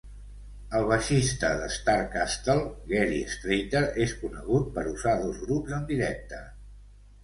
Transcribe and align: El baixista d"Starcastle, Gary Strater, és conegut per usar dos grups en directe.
El 0.79 0.87
baixista 0.91 1.51
d"Starcastle, 1.59 2.57
Gary 2.95 3.21
Strater, 3.37 3.85
és 4.09 4.19
conegut 4.25 4.69
per 4.81 4.89
usar 4.97 5.19
dos 5.25 5.43
grups 5.49 5.81
en 5.83 5.91
directe. 5.97 6.47